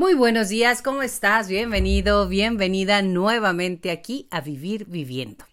Muy 0.00 0.14
buenos 0.14 0.48
días, 0.48 0.80
¿cómo 0.80 1.02
estás? 1.02 1.46
Bienvenido, 1.46 2.26
bienvenida 2.26 3.02
nuevamente 3.02 3.90
aquí 3.90 4.26
a 4.30 4.40
Vivir 4.40 4.86
Viviendo. 4.86 5.44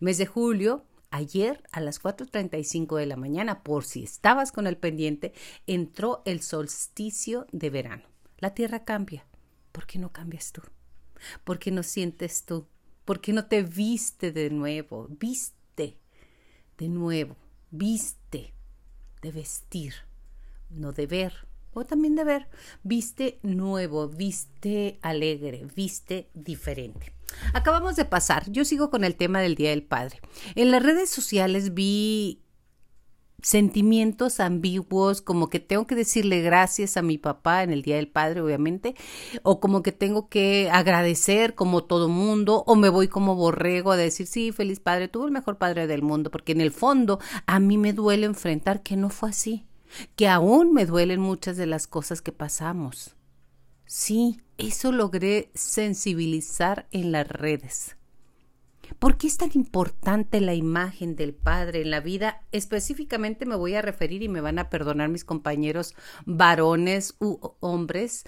Mes 0.00 0.18
de 0.18 0.26
julio, 0.26 0.84
ayer 1.12 1.62
a 1.70 1.78
las 1.78 2.02
4.35 2.02 2.96
de 2.98 3.06
la 3.06 3.14
mañana, 3.14 3.62
por 3.62 3.84
si 3.84 4.02
estabas 4.02 4.50
con 4.50 4.66
el 4.66 4.76
pendiente, 4.76 5.32
entró 5.68 6.22
el 6.24 6.42
solsticio 6.42 7.46
de 7.52 7.70
verano. 7.70 8.02
La 8.38 8.52
tierra 8.52 8.84
cambia. 8.84 9.26
¿Por 9.70 9.86
qué 9.86 10.00
no 10.00 10.10
cambias 10.10 10.50
tú? 10.50 10.62
¿Por 11.44 11.60
qué 11.60 11.70
no 11.70 11.84
sientes 11.84 12.44
tú? 12.44 12.66
¿Por 13.04 13.20
qué 13.20 13.32
no 13.32 13.46
te 13.46 13.62
viste 13.62 14.32
de 14.32 14.50
nuevo? 14.50 15.06
Viste 15.08 16.00
de 16.78 16.88
nuevo, 16.88 17.36
viste 17.70 18.54
de 19.22 19.30
vestir, 19.30 19.94
no 20.68 20.90
de 20.90 21.06
ver 21.06 21.53
o 21.74 21.84
también 21.84 22.14
de 22.14 22.24
ver, 22.24 22.48
viste 22.82 23.38
nuevo, 23.42 24.08
viste 24.08 24.98
alegre, 25.02 25.66
viste 25.74 26.28
diferente. 26.34 27.12
Acabamos 27.52 27.96
de 27.96 28.04
pasar, 28.04 28.50
yo 28.50 28.64
sigo 28.64 28.90
con 28.90 29.04
el 29.04 29.16
tema 29.16 29.40
del 29.40 29.54
Día 29.54 29.70
del 29.70 29.82
Padre. 29.82 30.20
En 30.54 30.70
las 30.70 30.82
redes 30.82 31.10
sociales 31.10 31.74
vi 31.74 32.40
sentimientos 33.44 34.40
ambiguos, 34.40 35.20
como 35.20 35.50
que 35.50 35.60
tengo 35.60 35.86
que 35.86 35.94
decirle 35.94 36.40
gracias 36.40 36.96
a 36.96 37.02
mi 37.02 37.18
papá 37.18 37.62
en 37.62 37.72
el 37.72 37.82
Día 37.82 37.96
del 37.96 38.08
Padre, 38.08 38.40
obviamente, 38.40 38.94
o 39.42 39.60
como 39.60 39.82
que 39.82 39.92
tengo 39.92 40.28
que 40.28 40.70
agradecer 40.72 41.54
como 41.54 41.84
todo 41.84 42.08
mundo, 42.08 42.64
o 42.66 42.74
me 42.74 42.88
voy 42.88 43.08
como 43.08 43.34
borrego 43.34 43.92
a 43.92 43.96
decir, 43.96 44.26
sí, 44.26 44.50
feliz 44.50 44.80
padre, 44.80 45.08
tuvo 45.08 45.26
el 45.26 45.32
mejor 45.32 45.58
padre 45.58 45.86
del 45.86 46.02
mundo, 46.02 46.30
porque 46.30 46.52
en 46.52 46.62
el 46.62 46.72
fondo 46.72 47.20
a 47.46 47.60
mí 47.60 47.76
me 47.76 47.92
duele 47.92 48.26
enfrentar 48.26 48.82
que 48.82 48.96
no 48.96 49.10
fue 49.10 49.30
así 49.30 49.66
que 50.16 50.28
aún 50.28 50.72
me 50.72 50.86
duelen 50.86 51.20
muchas 51.20 51.56
de 51.56 51.66
las 51.66 51.86
cosas 51.86 52.22
que 52.22 52.32
pasamos. 52.32 53.16
Sí, 53.86 54.40
eso 54.58 54.92
logré 54.92 55.50
sensibilizar 55.54 56.86
en 56.90 57.12
las 57.12 57.28
redes. 57.28 57.96
¿Por 58.98 59.16
qué 59.16 59.26
es 59.26 59.36
tan 59.36 59.50
importante 59.54 60.40
la 60.40 60.54
imagen 60.54 61.16
del 61.16 61.34
padre 61.34 61.82
en 61.82 61.90
la 61.90 62.00
vida? 62.00 62.42
Específicamente 62.52 63.46
me 63.46 63.56
voy 63.56 63.74
a 63.74 63.82
referir 63.82 64.22
y 64.22 64.28
me 64.28 64.40
van 64.40 64.58
a 64.58 64.70
perdonar 64.70 65.08
mis 65.08 65.24
compañeros 65.24 65.94
varones 66.26 67.14
u 67.18 67.38
hombres, 67.60 68.24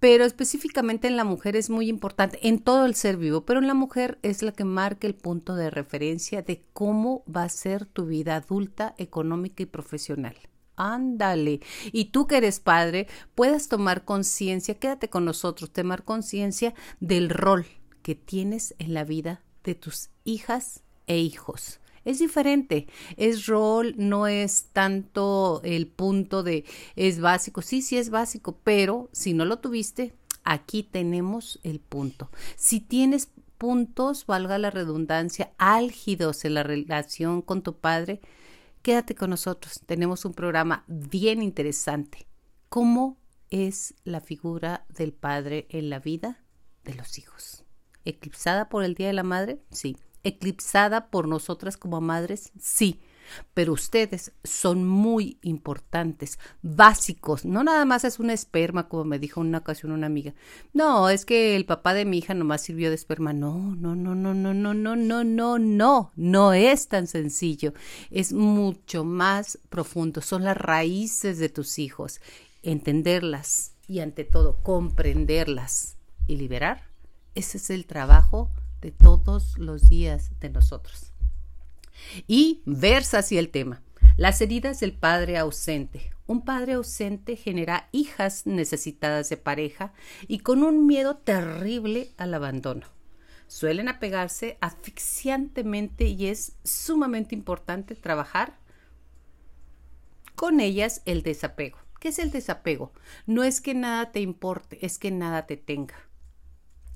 pero 0.00 0.24
específicamente 0.24 1.08
en 1.08 1.16
la 1.16 1.24
mujer 1.24 1.56
es 1.56 1.70
muy 1.70 1.88
importante, 1.88 2.38
en 2.46 2.60
todo 2.60 2.86
el 2.86 2.94
ser 2.94 3.16
vivo, 3.16 3.44
pero 3.44 3.60
en 3.60 3.66
la 3.66 3.74
mujer 3.74 4.18
es 4.22 4.42
la 4.42 4.52
que 4.52 4.64
marca 4.64 5.06
el 5.06 5.14
punto 5.14 5.54
de 5.54 5.70
referencia 5.70 6.42
de 6.42 6.64
cómo 6.72 7.24
va 7.24 7.44
a 7.44 7.48
ser 7.48 7.86
tu 7.86 8.06
vida 8.06 8.36
adulta, 8.36 8.94
económica 8.98 9.62
y 9.62 9.66
profesional. 9.66 10.36
Ándale. 10.76 11.60
Y 11.90 12.06
tú 12.06 12.26
que 12.26 12.36
eres 12.36 12.60
padre, 12.60 13.08
puedas 13.34 13.68
tomar 13.68 14.04
conciencia, 14.04 14.78
quédate 14.78 15.08
con 15.08 15.24
nosotros, 15.24 15.72
tomar 15.72 16.04
conciencia 16.04 16.74
del 17.00 17.30
rol 17.30 17.66
que 18.02 18.14
tienes 18.14 18.74
en 18.78 18.94
la 18.94 19.04
vida 19.04 19.42
de 19.64 19.74
tus 19.74 20.10
hijas 20.24 20.82
e 21.06 21.18
hijos. 21.18 21.80
Es 22.04 22.20
diferente, 22.20 22.86
es 23.16 23.46
rol, 23.46 23.94
no 23.96 24.28
es 24.28 24.66
tanto 24.72 25.60
el 25.64 25.88
punto 25.88 26.44
de 26.44 26.64
es 26.94 27.20
básico, 27.20 27.62
sí, 27.62 27.82
sí 27.82 27.98
es 27.98 28.10
básico, 28.10 28.60
pero 28.62 29.08
si 29.10 29.32
no 29.32 29.44
lo 29.44 29.58
tuviste, 29.58 30.14
aquí 30.44 30.84
tenemos 30.84 31.58
el 31.64 31.80
punto. 31.80 32.30
Si 32.54 32.78
tienes 32.78 33.28
puntos, 33.58 34.24
valga 34.26 34.56
la 34.58 34.70
redundancia, 34.70 35.50
álgidos 35.58 36.44
en 36.44 36.54
la 36.54 36.62
relación 36.62 37.42
con 37.42 37.62
tu 37.62 37.76
padre, 37.76 38.20
Quédate 38.86 39.16
con 39.16 39.30
nosotros, 39.30 39.80
tenemos 39.84 40.24
un 40.24 40.32
programa 40.32 40.84
bien 40.86 41.42
interesante. 41.42 42.28
¿Cómo 42.68 43.18
es 43.50 43.96
la 44.04 44.20
figura 44.20 44.86
del 44.88 45.12
padre 45.12 45.66
en 45.70 45.90
la 45.90 45.98
vida 45.98 46.44
de 46.84 46.94
los 46.94 47.18
hijos? 47.18 47.64
¿Eclipsada 48.04 48.68
por 48.68 48.84
el 48.84 48.94
Día 48.94 49.08
de 49.08 49.12
la 49.12 49.24
Madre? 49.24 49.60
Sí. 49.72 49.96
¿Eclipsada 50.22 51.10
por 51.10 51.26
nosotras 51.26 51.76
como 51.76 52.00
madres? 52.00 52.52
Sí 52.60 53.00
pero 53.54 53.72
ustedes 53.72 54.32
son 54.44 54.86
muy 54.86 55.38
importantes, 55.42 56.38
básicos. 56.62 57.44
No 57.44 57.64
nada 57.64 57.84
más 57.84 58.04
es 58.04 58.18
un 58.18 58.30
esperma, 58.30 58.88
como 58.88 59.04
me 59.04 59.18
dijo 59.18 59.40
una 59.40 59.58
ocasión 59.58 59.92
una 59.92 60.06
amiga. 60.06 60.34
No, 60.72 61.08
es 61.08 61.24
que 61.24 61.56
el 61.56 61.66
papá 61.66 61.94
de 61.94 62.04
mi 62.04 62.18
hija 62.18 62.34
nomás 62.34 62.62
sirvió 62.62 62.88
de 62.88 62.94
esperma. 62.94 63.32
No, 63.32 63.74
no, 63.76 63.94
no, 63.94 64.14
no, 64.14 64.34
no, 64.34 64.54
no, 64.54 64.74
no, 64.74 64.96
no, 64.96 65.24
no, 65.24 65.58
no. 65.58 66.12
No 66.16 66.52
es 66.52 66.88
tan 66.88 67.06
sencillo. 67.06 67.72
Es 68.10 68.32
mucho 68.32 69.04
más 69.04 69.58
profundo. 69.68 70.20
Son 70.20 70.44
las 70.44 70.56
raíces 70.56 71.38
de 71.38 71.48
tus 71.48 71.78
hijos. 71.78 72.20
Entenderlas 72.62 73.72
y 73.88 74.00
ante 74.00 74.24
todo 74.24 74.62
comprenderlas 74.62 75.96
y 76.26 76.36
liberar. 76.36 76.82
Ese 77.34 77.58
es 77.58 77.70
el 77.70 77.86
trabajo 77.86 78.50
de 78.80 78.92
todos 78.92 79.58
los 79.58 79.88
días 79.88 80.30
de 80.40 80.50
nosotros. 80.50 81.12
Y 82.26 82.62
versa 82.66 83.18
así 83.18 83.38
el 83.38 83.50
tema. 83.50 83.82
Las 84.16 84.40
heridas 84.40 84.80
del 84.80 84.92
padre 84.92 85.38
ausente. 85.38 86.12
Un 86.26 86.44
padre 86.44 86.72
ausente 86.72 87.36
genera 87.36 87.88
hijas 87.92 88.46
necesitadas 88.46 89.28
de 89.28 89.36
pareja 89.36 89.92
y 90.26 90.40
con 90.40 90.62
un 90.62 90.86
miedo 90.86 91.16
terrible 91.16 92.10
al 92.16 92.34
abandono. 92.34 92.86
Suelen 93.46 93.88
apegarse 93.88 94.58
asfixiantemente 94.60 96.06
y 96.06 96.26
es 96.26 96.56
sumamente 96.64 97.34
importante 97.34 97.94
trabajar 97.94 98.58
con 100.34 100.60
ellas 100.60 101.02
el 101.04 101.22
desapego. 101.22 101.78
¿Qué 102.00 102.08
es 102.08 102.18
el 102.18 102.30
desapego? 102.30 102.92
No 103.26 103.44
es 103.44 103.60
que 103.60 103.74
nada 103.74 104.12
te 104.12 104.20
importe, 104.20 104.84
es 104.84 104.98
que 104.98 105.10
nada 105.10 105.46
te 105.46 105.56
tenga. 105.56 105.94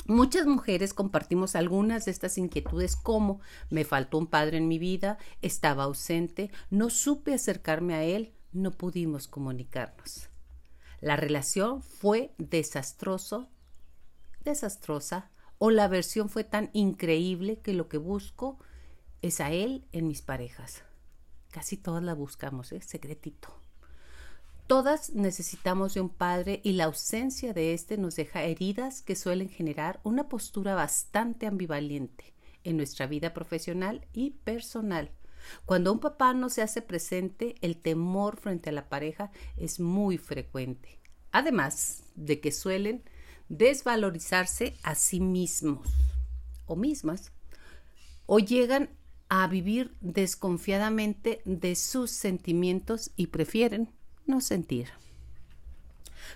Muchas 0.07 0.47
mujeres 0.47 0.95
compartimos 0.95 1.55
algunas 1.55 2.05
de 2.05 2.11
estas 2.11 2.39
inquietudes 2.39 2.97
como 2.97 3.41
me 3.69 3.85
faltó 3.85 4.19
un 4.19 4.27
padre 4.27 4.59
en 4.59 4.67
mi 4.67 4.79
vida, 4.79 5.19
estaba 5.43 5.85
ausente, 5.85 6.51
no 6.71 6.91
supe 6.91 7.35
acercarme 7.35 7.95
a 7.95 8.03
él, 8.03 8.33
no 8.53 8.73
pudimos 8.73 9.29
comunicarnos. 9.29 10.29
La 11.01 11.17
relación 11.17 11.83
fue 11.83 12.35
desastroso, 12.39 13.49
desastrosa, 14.45 15.31
o 15.59 15.71
la 15.71 15.89
versión 15.89 16.29
fue 16.31 16.43
tan 16.43 16.71
increíble 16.73 17.61
que 17.61 17.75
lo 17.75 17.89
que 17.89 17.99
busco 17.99 18.59
es 19.21 19.41
a 19.41 19.51
él 19.51 19.85
en 19.93 20.09
mis 20.09 20.23
parejas. 20.23 20.83
Casi 21.51 21.77
todas 21.77 22.03
la 22.03 22.15
buscamos, 22.15 22.73
¿eh? 22.73 22.81
secretito. 22.81 23.60
Todas 24.71 25.11
necesitamos 25.15 25.95
de 25.95 26.01
un 26.01 26.09
padre 26.09 26.61
y 26.63 26.75
la 26.75 26.85
ausencia 26.85 27.53
de 27.53 27.75
éste 27.75 27.99
nos 27.99 28.15
deja 28.15 28.45
heridas 28.45 29.03
que 29.03 29.17
suelen 29.17 29.49
generar 29.49 29.99
una 30.05 30.29
postura 30.29 30.77
bastante 30.77 31.49
ambivalente 31.49 32.35
en 32.63 32.77
nuestra 32.77 33.09
vida 33.09 33.35
profesional 33.35 34.07
y 34.13 34.31
personal. 34.31 35.11
Cuando 35.65 35.93
un 35.93 35.99
papá 35.99 36.35
no 36.35 36.51
se 36.51 36.63
hace 36.63 36.83
presente, 36.83 37.57
el 37.63 37.79
temor 37.79 38.37
frente 38.37 38.71
a 38.71 38.73
la 38.73 38.89
pareja 38.89 39.33
es 39.57 39.81
muy 39.81 40.19
frecuente. 40.19 41.01
Además 41.33 42.05
de 42.15 42.39
que 42.39 42.53
suelen 42.53 43.03
desvalorizarse 43.49 44.77
a 44.85 44.95
sí 44.95 45.19
mismos 45.19 45.89
o 46.67 46.77
mismas 46.77 47.33
o 48.27 48.39
llegan 48.39 48.91
a 49.29 49.49
vivir 49.49 49.97
desconfiadamente 50.01 51.43
de 51.45 51.75
sus 51.75 52.13
sentimientos 52.13 53.11
y 53.17 53.27
prefieren 53.27 53.93
no 54.27 54.41
sentir. 54.41 54.89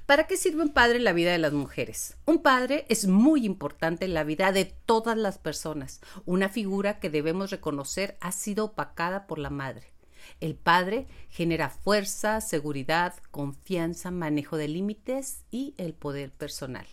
¿Para 0.06 0.26
qué 0.26 0.36
sirve 0.36 0.62
un 0.62 0.72
padre 0.72 0.96
en 0.96 1.04
la 1.04 1.12
vida 1.12 1.32
de 1.32 1.38
las 1.38 1.52
mujeres? 1.52 2.16
Un 2.26 2.42
padre 2.42 2.84
es 2.88 3.06
muy 3.06 3.46
importante 3.46 4.04
en 4.04 4.14
la 4.14 4.24
vida 4.24 4.52
de 4.52 4.64
todas 4.64 5.16
las 5.16 5.38
personas. 5.38 6.00
Una 6.26 6.48
figura 6.48 6.98
que 6.98 7.10
debemos 7.10 7.50
reconocer 7.50 8.16
ha 8.20 8.32
sido 8.32 8.66
opacada 8.66 9.26
por 9.26 9.38
la 9.38 9.50
madre. 9.50 9.94
El 10.40 10.56
padre 10.56 11.06
genera 11.30 11.70
fuerza, 11.70 12.40
seguridad, 12.40 13.14
confianza, 13.30 14.10
manejo 14.10 14.56
de 14.56 14.68
límites 14.68 15.44
y 15.50 15.74
el 15.78 15.94
poder 15.94 16.32
personal. 16.32 16.86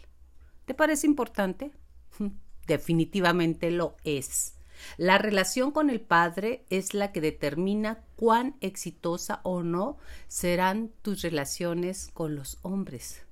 ¿Te 0.66 0.74
parece 0.74 1.08
importante? 1.08 1.72
Definitivamente 2.68 3.72
lo 3.72 3.98
es. 4.04 4.54
La 4.98 5.18
relación 5.18 5.72
con 5.72 5.90
el 5.90 6.02
padre 6.02 6.66
es 6.70 6.94
la 6.94 7.12
que 7.12 7.22
determina 7.22 8.04
cuán 8.16 8.56
exitosa 8.62 9.42
o 9.44 9.64
no 9.64 9.98
serán 10.28 10.92
tus 11.02 11.22
relaciones 11.22 12.10
con 12.14 12.36
los 12.36 12.60
hombres, 12.62 13.26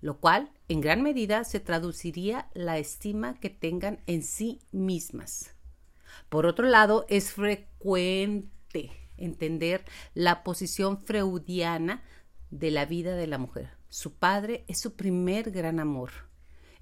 lo 0.00 0.18
cual 0.18 0.50
en 0.68 0.80
gran 0.80 1.02
medida 1.02 1.44
se 1.44 1.60
traduciría 1.60 2.48
la 2.54 2.78
estima 2.78 3.38
que 3.40 3.50
tengan 3.50 4.00
en 4.06 4.22
sí 4.22 4.60
mismas. 4.72 5.54
Por 6.28 6.46
otro 6.46 6.66
lado, 6.66 7.06
es 7.08 7.32
frecuente 7.32 8.92
entender 9.16 9.84
la 10.14 10.42
posición 10.42 10.98
freudiana 10.98 12.02
de 12.50 12.70
la 12.70 12.84
vida 12.86 13.14
de 13.16 13.26
la 13.26 13.38
mujer. 13.38 13.70
Su 13.88 14.14
padre 14.14 14.64
es 14.68 14.80
su 14.80 14.94
primer 14.94 15.50
gran 15.50 15.80
amor, 15.80 16.10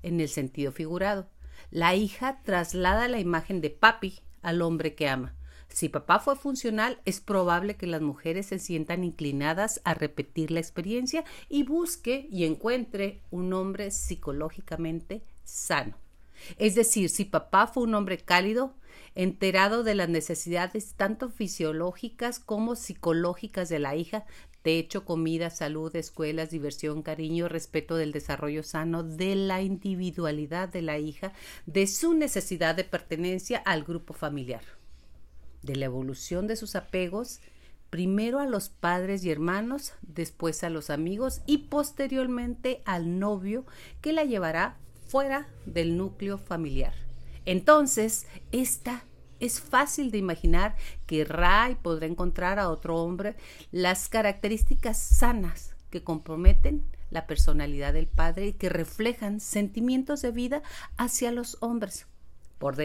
en 0.02 0.20
el 0.20 0.28
sentido 0.28 0.72
figurado. 0.72 1.28
La 1.70 1.94
hija 1.94 2.40
traslada 2.42 3.08
la 3.08 3.20
imagen 3.20 3.60
de 3.60 3.70
papi 3.70 4.20
al 4.42 4.62
hombre 4.62 4.94
que 4.94 5.08
ama. 5.08 5.34
Si 5.68 5.88
papá 5.88 6.18
fue 6.18 6.36
funcional, 6.36 7.00
es 7.06 7.20
probable 7.20 7.76
que 7.76 7.86
las 7.86 8.02
mujeres 8.02 8.46
se 8.46 8.58
sientan 8.58 9.04
inclinadas 9.04 9.80
a 9.84 9.94
repetir 9.94 10.50
la 10.50 10.60
experiencia 10.60 11.24
y 11.48 11.62
busque 11.62 12.28
y 12.30 12.44
encuentre 12.44 13.22
un 13.30 13.54
hombre 13.54 13.90
psicológicamente 13.90 15.22
sano. 15.44 16.01
Es 16.58 16.74
decir, 16.74 17.08
si 17.08 17.24
papá 17.24 17.66
fue 17.66 17.82
un 17.84 17.94
hombre 17.94 18.18
cálido, 18.18 18.74
enterado 19.14 19.82
de 19.82 19.94
las 19.94 20.08
necesidades 20.08 20.94
tanto 20.94 21.28
fisiológicas 21.28 22.38
como 22.38 22.76
psicológicas 22.76 23.68
de 23.68 23.78
la 23.78 23.94
hija, 23.96 24.24
techo, 24.62 25.04
comida, 25.04 25.50
salud, 25.50 25.94
escuelas, 25.96 26.50
diversión, 26.50 27.02
cariño, 27.02 27.48
respeto 27.48 27.96
del 27.96 28.12
desarrollo 28.12 28.62
sano, 28.62 29.02
de 29.02 29.34
la 29.34 29.60
individualidad 29.60 30.68
de 30.68 30.82
la 30.82 30.98
hija, 30.98 31.32
de 31.66 31.86
su 31.86 32.14
necesidad 32.14 32.74
de 32.74 32.84
pertenencia 32.84 33.58
al 33.58 33.82
grupo 33.84 34.14
familiar, 34.14 34.62
de 35.62 35.76
la 35.76 35.86
evolución 35.86 36.46
de 36.46 36.56
sus 36.56 36.76
apegos, 36.76 37.40
primero 37.90 38.38
a 38.38 38.46
los 38.46 38.70
padres 38.70 39.24
y 39.24 39.30
hermanos, 39.30 39.92
después 40.00 40.64
a 40.64 40.70
los 40.70 40.88
amigos 40.88 41.42
y 41.44 41.58
posteriormente 41.58 42.82
al 42.86 43.18
novio 43.18 43.66
que 44.00 44.12
la 44.12 44.24
llevará 44.24 44.78
fuera 45.12 45.46
del 45.66 45.98
núcleo 45.98 46.38
familiar. 46.38 46.94
Entonces, 47.44 48.26
esta 48.50 49.04
es 49.40 49.60
fácil 49.60 50.10
de 50.10 50.16
imaginar 50.16 50.74
que 51.04 51.26
Ray 51.26 51.74
podrá 51.74 52.06
encontrar 52.06 52.58
a 52.58 52.70
otro 52.70 52.96
hombre 52.96 53.36
las 53.72 54.08
características 54.08 54.96
sanas 54.96 55.76
que 55.90 56.02
comprometen 56.02 56.82
la 57.10 57.26
personalidad 57.26 57.92
del 57.92 58.06
padre 58.06 58.46
y 58.46 58.52
que 58.54 58.70
reflejan 58.70 59.40
sentimientos 59.40 60.22
de 60.22 60.30
vida 60.30 60.62
hacia 60.96 61.30
los 61.30 61.58
hombres. 61.60 62.06
Por, 62.56 62.78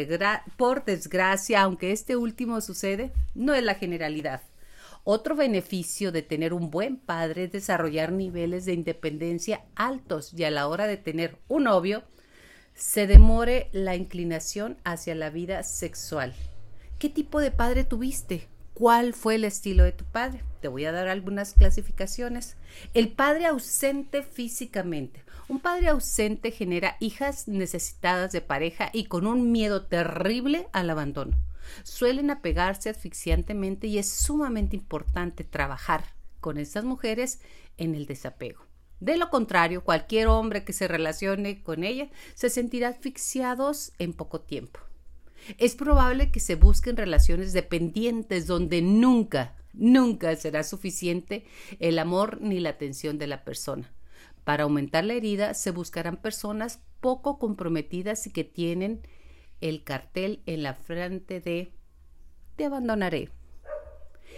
por, 0.57 0.83
desgracia, 0.83 1.61
aunque 1.61 1.93
este 1.93 2.17
último 2.17 2.59
sucede, 2.59 3.13
no 3.35 3.53
es 3.53 3.63
la 3.63 3.75
generalidad. 3.75 4.41
Otro 5.05 5.37
beneficio 5.37 6.11
de 6.11 6.23
tener 6.23 6.53
un 6.53 6.71
buen 6.71 6.97
padre 6.97 7.45
es 7.45 7.53
desarrollar 7.53 8.11
niveles 8.11 8.65
de 8.65 8.73
independencia 8.73 9.63
altos 9.75 10.33
y 10.33 10.43
a 10.43 10.51
la 10.51 10.67
hora 10.67 10.87
de 10.87 10.97
tener 10.97 11.37
un 11.47 11.63
novio, 11.63 12.03
se 12.77 13.07
demore 13.07 13.69
la 13.71 13.95
inclinación 13.95 14.77
hacia 14.83 15.15
la 15.15 15.31
vida 15.31 15.63
sexual. 15.63 16.35
¿Qué 16.99 17.09
tipo 17.09 17.39
de 17.39 17.49
padre 17.49 17.83
tuviste? 17.83 18.47
¿Cuál 18.75 19.15
fue 19.15 19.35
el 19.35 19.45
estilo 19.45 19.83
de 19.83 19.93
tu 19.93 20.05
padre? 20.05 20.43
Te 20.61 20.67
voy 20.67 20.85
a 20.85 20.91
dar 20.91 21.07
algunas 21.07 21.53
clasificaciones. 21.53 22.55
El 22.93 23.09
padre 23.09 23.47
ausente 23.47 24.21
físicamente. 24.21 25.23
Un 25.47 25.59
padre 25.59 25.87
ausente 25.87 26.51
genera 26.51 26.97
hijas 26.99 27.47
necesitadas 27.47 28.31
de 28.31 28.41
pareja 28.41 28.91
y 28.93 29.05
con 29.05 29.25
un 29.25 29.51
miedo 29.51 29.87
terrible 29.87 30.67
al 30.71 30.91
abandono. 30.91 31.35
Suelen 31.81 32.29
apegarse 32.29 32.91
asfixiantemente 32.91 33.87
y 33.87 33.97
es 33.97 34.07
sumamente 34.07 34.75
importante 34.75 35.43
trabajar 35.43 36.03
con 36.39 36.59
estas 36.59 36.83
mujeres 36.83 37.41
en 37.77 37.95
el 37.95 38.05
desapego. 38.05 38.66
De 38.99 39.17
lo 39.17 39.29
contrario, 39.29 39.83
cualquier 39.83 40.27
hombre 40.27 40.63
que 40.63 40.73
se 40.73 40.87
relacione 40.87 41.61
con 41.61 41.83
ella 41.83 42.09
se 42.33 42.49
sentirá 42.49 42.89
asfixiados 42.89 43.93
en 43.99 44.13
poco 44.13 44.41
tiempo. 44.41 44.79
Es 45.57 45.75
probable 45.75 46.31
que 46.31 46.39
se 46.39 46.55
busquen 46.55 46.97
relaciones 46.97 47.53
dependientes 47.53 48.47
donde 48.47 48.81
nunca, 48.81 49.55
nunca 49.73 50.35
será 50.35 50.63
suficiente 50.63 51.45
el 51.79 51.99
amor 51.99 52.41
ni 52.41 52.59
la 52.59 52.69
atención 52.69 53.17
de 53.17 53.27
la 53.27 53.43
persona. 53.43 53.93
Para 54.43 54.63
aumentar 54.63 55.03
la 55.03 55.13
herida 55.13 55.53
se 55.53 55.71
buscarán 55.71 56.17
personas 56.17 56.79
poco 56.99 57.37
comprometidas 57.37 58.25
y 58.27 58.31
que 58.31 58.43
tienen 58.43 59.01
el 59.61 59.83
cartel 59.83 60.41
en 60.45 60.63
la 60.63 60.73
frente 60.73 61.39
de 61.39 61.73
te 62.55 62.65
abandonaré 62.65 63.29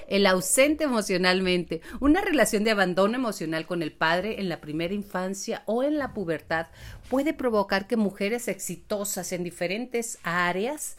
el 0.07 0.25
ausente 0.25 0.85
emocionalmente, 0.85 1.81
una 1.99 2.21
relación 2.21 2.63
de 2.63 2.71
abandono 2.71 3.15
emocional 3.15 3.65
con 3.65 3.81
el 3.83 3.91
padre 3.91 4.39
en 4.39 4.49
la 4.49 4.61
primera 4.61 4.93
infancia 4.93 5.63
o 5.65 5.83
en 5.83 5.97
la 5.97 6.13
pubertad 6.13 6.67
puede 7.09 7.33
provocar 7.33 7.87
que 7.87 7.97
mujeres 7.97 8.47
exitosas 8.47 9.31
en 9.31 9.43
diferentes 9.43 10.19
áreas 10.23 10.95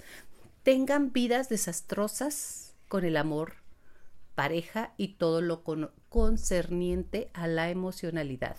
tengan 0.62 1.12
vidas 1.12 1.48
desastrosas 1.48 2.74
con 2.88 3.04
el 3.04 3.16
amor, 3.16 3.54
pareja 4.34 4.94
y 4.96 5.14
todo 5.14 5.40
lo 5.40 5.62
concerniente 6.08 7.30
a 7.32 7.46
la 7.46 7.70
emocionalidad. 7.70 8.56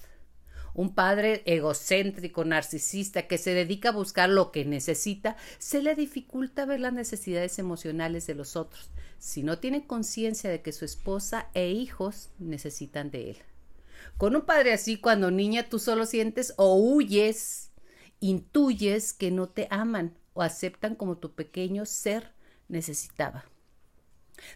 Un 0.73 0.95
padre 0.95 1.43
egocéntrico, 1.45 2.45
narcisista, 2.45 3.27
que 3.27 3.37
se 3.37 3.53
dedica 3.53 3.89
a 3.89 3.93
buscar 3.93 4.29
lo 4.29 4.51
que 4.51 4.63
necesita, 4.63 5.35
se 5.59 5.81
le 5.81 5.95
dificulta 5.95 6.65
ver 6.65 6.79
las 6.79 6.93
necesidades 6.93 7.59
emocionales 7.59 8.25
de 8.25 8.35
los 8.35 8.55
otros, 8.55 8.89
si 9.21 9.43
no 9.43 9.59
tiene 9.59 9.85
conciencia 9.85 10.49
de 10.49 10.63
que 10.63 10.71
su 10.71 10.83
esposa 10.83 11.47
e 11.53 11.69
hijos 11.69 12.31
necesitan 12.39 13.11
de 13.11 13.29
él. 13.29 13.37
Con 14.17 14.35
un 14.35 14.41
padre 14.41 14.73
así, 14.73 14.97
cuando 14.97 15.29
niña 15.29 15.69
tú 15.69 15.77
solo 15.77 16.07
sientes 16.07 16.55
o 16.57 16.73
huyes, 16.73 17.69
intuyes 18.19 19.13
que 19.13 19.29
no 19.29 19.47
te 19.47 19.67
aman 19.69 20.17
o 20.33 20.41
aceptan 20.41 20.95
como 20.95 21.19
tu 21.19 21.33
pequeño 21.33 21.85
ser 21.85 22.31
necesitaba. 22.67 23.45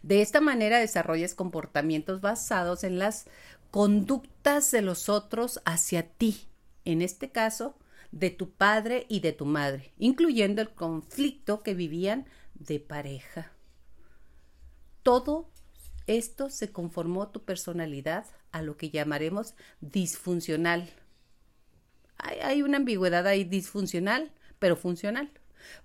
De 0.01 0.23
esta 0.23 0.41
manera 0.41 0.79
desarrollas 0.79 1.35
comportamientos 1.35 2.19
basados 2.19 2.83
en 2.83 2.97
las 2.97 3.27
conductas 3.69 4.71
de 4.71 4.81
los 4.81 5.09
otros 5.09 5.61
hacia 5.65 6.09
ti, 6.09 6.47
en 6.85 7.03
este 7.03 7.29
caso, 7.29 7.75
de 8.11 8.31
tu 8.31 8.49
padre 8.49 9.05
y 9.09 9.19
de 9.19 9.31
tu 9.31 9.45
madre, 9.45 9.93
incluyendo 9.99 10.63
el 10.63 10.71
conflicto 10.71 11.61
que 11.61 11.75
vivían 11.75 12.25
de 12.55 12.79
pareja. 12.79 13.54
Todo 15.05 15.51
esto 16.07 16.49
se 16.49 16.71
conformó 16.71 17.27
tu 17.27 17.45
personalidad 17.45 18.25
a 18.51 18.63
lo 18.63 18.75
que 18.75 18.89
llamaremos 18.89 19.53
disfuncional. 19.79 20.89
Hay, 22.17 22.63
una 22.63 22.77
ambigüedad 22.77 23.27
ahí 23.27 23.43
disfuncional, 23.43 24.31
pero 24.57 24.75
funcional 24.75 25.29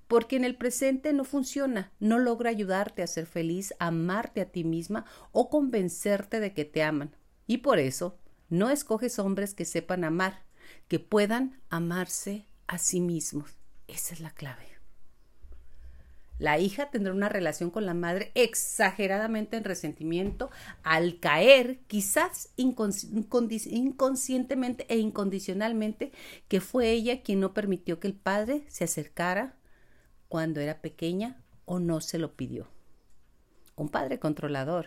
porque 0.08 0.36
en 0.36 0.44
el 0.44 0.56
presente 0.56 1.12
no 1.12 1.24
funciona, 1.24 1.92
no 2.00 2.18
logra 2.18 2.48
ayudarte 2.48 3.02
a 3.02 3.06
ser 3.06 3.26
feliz, 3.26 3.74
amarte 3.78 4.40
a 4.40 4.46
ti 4.46 4.64
misma 4.64 5.04
o 5.32 5.50
convencerte 5.50 6.40
de 6.40 6.54
que 6.54 6.64
te 6.64 6.82
aman. 6.82 7.14
Y 7.46 7.58
por 7.58 7.78
eso 7.78 8.18
no 8.48 8.70
escoges 8.70 9.18
hombres 9.18 9.52
que 9.52 9.66
sepan 9.66 10.04
amar, 10.04 10.44
que 10.88 10.98
puedan 10.98 11.60
amarse 11.68 12.46
a 12.66 12.78
sí 12.78 13.02
mismos. 13.02 13.50
Esa 13.86 14.14
es 14.14 14.20
la 14.20 14.30
clave. 14.30 14.69
La 16.40 16.58
hija 16.58 16.90
tendrá 16.90 17.12
una 17.12 17.28
relación 17.28 17.70
con 17.70 17.84
la 17.84 17.92
madre 17.92 18.32
exageradamente 18.34 19.58
en 19.58 19.64
resentimiento 19.64 20.50
al 20.82 21.20
caer, 21.20 21.80
quizás 21.86 22.48
inconscientemente 22.56 24.86
e 24.88 24.96
incondicionalmente, 24.96 26.12
que 26.48 26.62
fue 26.62 26.92
ella 26.92 27.22
quien 27.22 27.40
no 27.40 27.52
permitió 27.52 28.00
que 28.00 28.08
el 28.08 28.14
padre 28.14 28.64
se 28.68 28.84
acercara 28.84 29.58
cuando 30.28 30.60
era 30.60 30.80
pequeña 30.80 31.42
o 31.66 31.78
no 31.78 32.00
se 32.00 32.16
lo 32.16 32.36
pidió. 32.36 32.68
Un 33.76 33.90
padre 33.90 34.18
controlador, 34.18 34.86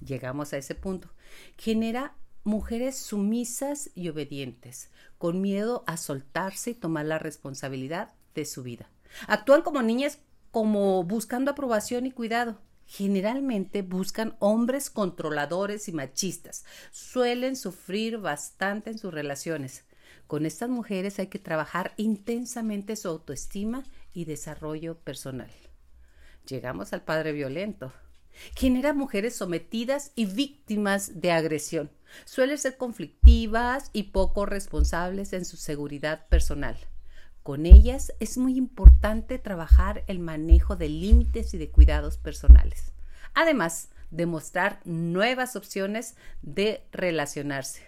llegamos 0.00 0.52
a 0.52 0.56
ese 0.56 0.76
punto, 0.76 1.10
genera 1.58 2.14
mujeres 2.44 2.96
sumisas 2.96 3.90
y 3.96 4.08
obedientes, 4.08 4.92
con 5.18 5.40
miedo 5.40 5.82
a 5.88 5.96
soltarse 5.96 6.70
y 6.70 6.74
tomar 6.74 7.06
la 7.06 7.18
responsabilidad 7.18 8.14
de 8.36 8.44
su 8.44 8.62
vida. 8.62 8.88
Actúan 9.26 9.62
como 9.62 9.82
niñas 9.82 10.20
como 10.50 11.02
buscando 11.04 11.50
aprobación 11.50 12.06
y 12.06 12.10
cuidado. 12.10 12.58
Generalmente 12.86 13.82
buscan 13.82 14.36
hombres 14.38 14.90
controladores 14.90 15.88
y 15.88 15.92
machistas. 15.92 16.64
Suelen 16.92 17.56
sufrir 17.56 18.18
bastante 18.18 18.90
en 18.90 18.98
sus 18.98 19.12
relaciones. 19.12 19.84
Con 20.26 20.46
estas 20.46 20.68
mujeres 20.68 21.18
hay 21.18 21.26
que 21.26 21.38
trabajar 21.38 21.94
intensamente 21.96 22.96
su 22.96 23.08
autoestima 23.08 23.84
y 24.12 24.24
desarrollo 24.24 24.98
personal. 24.98 25.50
Llegamos 26.46 26.92
al 26.92 27.02
padre 27.02 27.32
violento. 27.32 27.92
Genera 28.54 28.92
mujeres 28.92 29.34
sometidas 29.34 30.12
y 30.14 30.26
víctimas 30.26 31.20
de 31.20 31.32
agresión. 31.32 31.90
Suelen 32.24 32.58
ser 32.58 32.76
conflictivas 32.76 33.90
y 33.92 34.04
poco 34.04 34.46
responsables 34.46 35.32
en 35.32 35.44
su 35.44 35.56
seguridad 35.56 36.28
personal. 36.28 36.76
Con 37.46 37.64
ellas 37.64 38.12
es 38.18 38.38
muy 38.38 38.56
importante 38.56 39.38
trabajar 39.38 40.02
el 40.08 40.18
manejo 40.18 40.74
de 40.74 40.88
límites 40.88 41.54
y 41.54 41.58
de 41.58 41.70
cuidados 41.70 42.18
personales. 42.18 42.92
Además, 43.34 43.90
demostrar 44.10 44.80
nuevas 44.84 45.54
opciones 45.54 46.16
de 46.42 46.82
relacionarse 46.90 47.82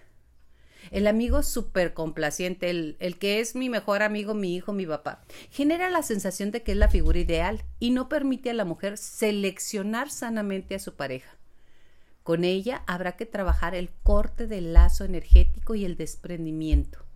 el 0.93 1.09
amigo 1.09 1.43
súper 1.43 1.93
complaciente, 1.93 2.71
el, 2.71 2.97
el, 3.01 3.19
que 3.19 3.41
es 3.41 3.57
mi 3.57 3.69
mejor 3.69 4.05
amigo, 4.05 4.33
mi 4.33 4.55
hijo, 4.55 4.73
mi 4.73 4.87
papá, 4.87 5.25
genera 5.51 5.91
la 5.91 6.05
sensación 6.05 6.53
de 6.53 6.63
que 6.63 6.71
es 6.71 6.79
la 6.79 6.89
figura 6.89 7.19
ideal 7.19 7.65
y 7.81 7.91
no 7.91 8.09
permite 8.09 8.51
a 8.51 8.55
la 8.55 8.65
mujer 8.65 8.97
seleccionar 8.97 10.09
sanamente 10.09 10.77
a 10.77 10.79
su 10.79 10.95
pareja. 10.95 11.37
Con 12.23 12.45
ella 12.45 12.85
habrá 12.87 13.17
que 13.17 13.27
trabajar 13.27 13.75
el 13.75 13.91
corte 14.05 14.47
del 14.47 14.73
lazo 14.73 15.05
energético 15.05 15.75
y 15.75 15.85
el 15.85 15.97
desprendimiento. 15.97 17.08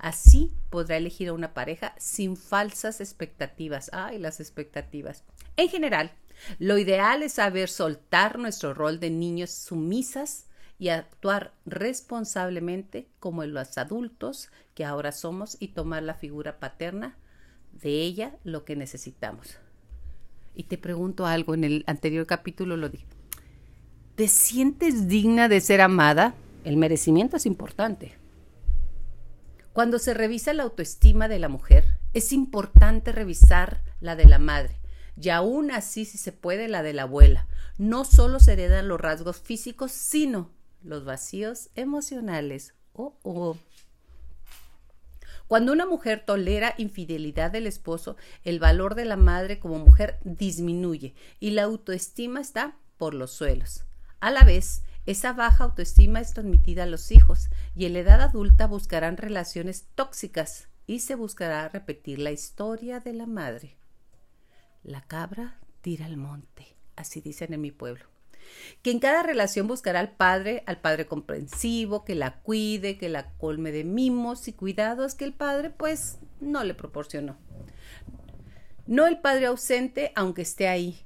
Así 0.00 0.52
podrá 0.70 0.96
elegir 0.96 1.28
a 1.28 1.34
una 1.34 1.52
pareja 1.52 1.94
sin 1.98 2.36
falsas 2.36 3.00
expectativas. 3.00 3.90
Ay, 3.92 4.18
las 4.18 4.40
expectativas. 4.40 5.24
En 5.56 5.68
general, 5.68 6.10
Lo 6.58 6.78
ideal 6.78 7.22
es 7.22 7.34
saber 7.34 7.68
soltar 7.68 8.38
nuestro 8.38 8.74
rol 8.74 9.00
de 9.00 9.10
niños 9.10 9.50
sumisas 9.50 10.46
y 10.78 10.88
actuar 10.88 11.52
responsablemente 11.66 13.08
como 13.18 13.44
los 13.44 13.76
adultos 13.76 14.48
que 14.74 14.84
ahora 14.84 15.12
somos 15.12 15.56
y 15.60 15.68
tomar 15.68 16.02
la 16.02 16.14
figura 16.14 16.58
paterna 16.58 17.16
de 17.72 17.90
ella 18.02 18.36
lo 18.44 18.64
que 18.64 18.76
necesitamos. 18.76 19.58
Y 20.54 20.64
te 20.64 20.78
pregunto 20.78 21.26
algo, 21.26 21.54
en 21.54 21.64
el 21.64 21.84
anterior 21.86 22.26
capítulo 22.26 22.76
lo 22.76 22.88
dije. 22.88 23.06
¿Te 24.14 24.28
sientes 24.28 25.08
digna 25.08 25.48
de 25.48 25.60
ser 25.60 25.80
amada? 25.80 26.34
El 26.64 26.76
merecimiento 26.76 27.36
es 27.36 27.46
importante. 27.46 28.19
Cuando 29.80 29.98
se 29.98 30.12
revisa 30.12 30.52
la 30.52 30.64
autoestima 30.64 31.26
de 31.26 31.38
la 31.38 31.48
mujer, 31.48 31.96
es 32.12 32.34
importante 32.34 33.12
revisar 33.12 33.80
la 34.02 34.14
de 34.14 34.26
la 34.26 34.38
madre 34.38 34.78
y 35.18 35.30
aún 35.30 35.70
así, 35.70 36.04
si 36.04 36.18
se 36.18 36.32
puede, 36.32 36.68
la 36.68 36.82
de 36.82 36.92
la 36.92 37.04
abuela. 37.04 37.46
No 37.78 38.04
solo 38.04 38.40
se 38.40 38.52
heredan 38.52 38.88
los 38.88 39.00
rasgos 39.00 39.38
físicos, 39.38 39.90
sino 39.92 40.50
los 40.82 41.06
vacíos 41.06 41.70
emocionales. 41.76 42.74
Oh, 42.92 43.16
oh. 43.22 43.56
Cuando 45.48 45.72
una 45.72 45.86
mujer 45.86 46.24
tolera 46.26 46.74
infidelidad 46.76 47.50
del 47.50 47.66
esposo, 47.66 48.18
el 48.44 48.58
valor 48.58 48.94
de 48.94 49.06
la 49.06 49.16
madre 49.16 49.60
como 49.60 49.78
mujer 49.78 50.18
disminuye 50.24 51.14
y 51.38 51.52
la 51.52 51.62
autoestima 51.62 52.42
está 52.42 52.76
por 52.98 53.14
los 53.14 53.30
suelos. 53.30 53.84
A 54.20 54.30
la 54.30 54.44
vez, 54.44 54.82
esa 55.10 55.32
baja 55.32 55.64
autoestima 55.64 56.20
es 56.20 56.34
transmitida 56.34 56.84
a 56.84 56.86
los 56.86 57.10
hijos 57.10 57.48
y 57.74 57.86
en 57.86 57.94
la 57.94 58.00
edad 58.00 58.20
adulta 58.20 58.66
buscarán 58.66 59.16
relaciones 59.16 59.86
tóxicas 59.94 60.68
y 60.86 61.00
se 61.00 61.14
buscará 61.14 61.68
repetir 61.68 62.18
la 62.18 62.30
historia 62.30 63.00
de 63.00 63.12
la 63.12 63.26
madre. 63.26 63.76
La 64.82 65.02
cabra 65.02 65.58
tira 65.80 66.06
al 66.06 66.16
monte, 66.16 66.76
así 66.96 67.20
dicen 67.20 67.52
en 67.52 67.60
mi 67.60 67.72
pueblo 67.72 68.06
que 68.82 68.90
en 68.90 68.98
cada 68.98 69.22
relación 69.22 69.66
buscará 69.66 70.00
al 70.00 70.12
padre, 70.12 70.62
al 70.66 70.80
padre 70.80 71.06
comprensivo, 71.06 72.04
que 72.04 72.14
la 72.14 72.40
cuide, 72.40 72.98
que 72.98 73.08
la 73.08 73.32
colme 73.32 73.72
de 73.72 73.84
mimos 73.84 74.48
y 74.48 74.52
cuidados 74.52 75.14
que 75.14 75.24
el 75.24 75.32
padre 75.32 75.70
pues 75.70 76.18
no 76.40 76.64
le 76.64 76.74
proporcionó. 76.74 77.36
No 78.86 79.06
el 79.06 79.20
padre 79.20 79.46
ausente, 79.46 80.12
aunque 80.16 80.42
esté 80.42 80.68
ahí, 80.68 81.00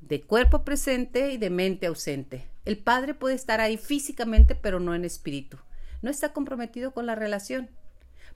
de 0.00 0.22
cuerpo 0.22 0.64
presente 0.64 1.32
y 1.32 1.36
de 1.36 1.50
mente 1.50 1.86
ausente. 1.86 2.46
El 2.66 2.78
padre 2.78 3.14
puede 3.14 3.36
estar 3.36 3.60
ahí 3.60 3.78
físicamente, 3.78 4.54
pero 4.56 4.80
no 4.80 4.94
en 4.94 5.04
espíritu. 5.04 5.56
No 6.02 6.10
está 6.10 6.32
comprometido 6.32 6.90
con 6.90 7.06
la 7.06 7.14
relación. 7.14 7.70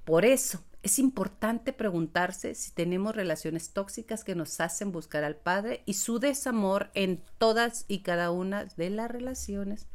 Por 0.04 0.24
eso, 0.24 0.62
es 0.82 0.98
importante 0.98 1.72
preguntarse 1.72 2.54
si 2.54 2.70
tenemos 2.70 3.14
relaciones 3.14 3.70
tóxicas 3.70 4.24
que 4.24 4.34
nos 4.34 4.60
hacen 4.60 4.92
buscar 4.92 5.24
al 5.24 5.36
Padre 5.36 5.82
y 5.84 5.94
su 5.94 6.20
desamor 6.20 6.90
en 6.94 7.22
todas 7.38 7.84
y 7.88 7.98
cada 7.98 8.30
una 8.30 8.64
de 8.64 8.88
las 8.90 9.10
relaciones. 9.10 9.86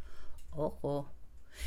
Ojo. 0.52 1.10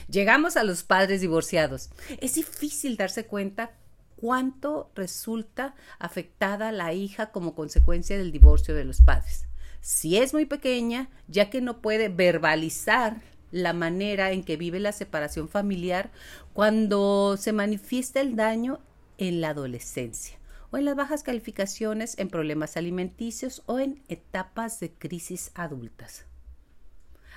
Llegamos 0.09 0.59
a 0.59 0.63
los 0.63 0.83
padres 0.83 1.23
divorciados. 1.23 1.89
Es 2.21 2.35
difícil 2.35 2.99
darse 2.99 3.25
cuenta 3.25 3.73
cuánto 4.17 4.91
resulta 4.95 5.75
afectada 5.99 6.71
la 6.71 6.93
hija 6.93 7.31
como 7.33 7.55
consecuencia 7.55 8.19
del 8.19 8.31
divorcio 8.31 8.75
de 8.75 8.85
los 8.85 9.01
padres. 9.01 9.47
Si 9.89 10.19
es 10.19 10.35
muy 10.35 10.45
pequeña, 10.45 11.09
ya 11.29 11.49
que 11.49 11.63
no 11.63 11.81
puede 11.81 12.11
verbalizar 12.11 13.23
la 13.51 13.73
manera 13.73 14.33
en 14.33 14.45
que 14.45 14.59
vive 14.59 14.81
la 14.81 14.93
separación 14.93 15.49
familiar, 15.49 16.11
cuando 16.53 17.39
se 17.39 17.55
manifiesta 17.55 18.21
el 18.21 18.37
daño 18.37 18.81
en 19.17 19.41
la 19.41 19.49
adolescencia 19.49 20.39
o 20.71 20.77
en 20.77 20.85
las 20.85 20.95
bajas 20.95 21.23
calificaciones 21.23 22.19
en 22.19 22.29
problemas 22.29 22.77
alimenticios 22.77 23.63
o 23.65 23.79
en 23.79 24.03
etapas 24.09 24.79
de 24.79 24.93
crisis 24.93 25.53
adultas. 25.55 26.27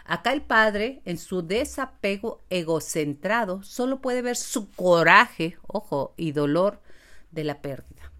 Acá 0.03 0.33
el 0.33 0.41
padre, 0.41 1.01
en 1.05 1.17
su 1.19 1.43
desapego 1.43 2.41
egocentrado, 2.49 3.63
solo 3.63 4.01
puede 4.01 4.21
ver 4.21 4.35
su 4.35 4.69
coraje, 4.71 5.57
ojo, 5.67 6.13
y 6.17 6.33
dolor 6.33 6.81
de 7.31 7.45
la 7.45 7.61
pérdida. 7.61 8.10